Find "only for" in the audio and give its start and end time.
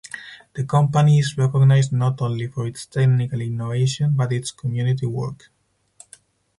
2.23-2.65